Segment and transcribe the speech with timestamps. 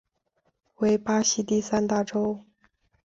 [0.77, 2.43] 为巴西第三大州。